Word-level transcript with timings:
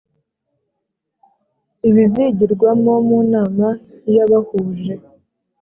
ibizigirwamo 1.89 2.93
munama 3.07 3.67
yabahuje 4.15 4.93